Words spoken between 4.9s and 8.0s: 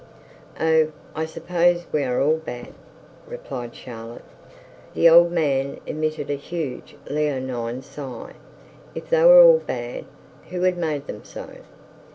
The old man emitted a huge leonine